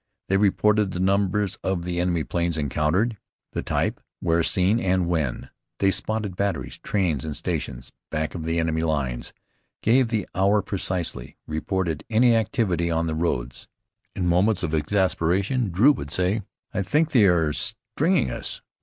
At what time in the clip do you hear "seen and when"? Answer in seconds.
4.41-5.51